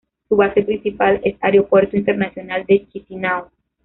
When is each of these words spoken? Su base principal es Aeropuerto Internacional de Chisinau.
Su 0.27 0.35
base 0.35 0.63
principal 0.63 1.21
es 1.23 1.35
Aeropuerto 1.41 1.95
Internacional 1.95 2.65
de 2.65 2.87
Chisinau. 2.87 3.51